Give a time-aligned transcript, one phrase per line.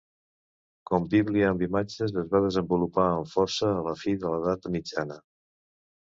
[0.91, 5.19] Com Bíblia amb imatges es va desenvolupar amb força a la fi de l'edat mitjana.